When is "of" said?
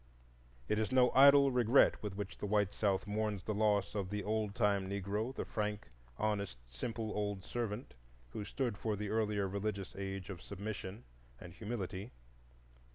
3.93-4.09, 10.31-10.41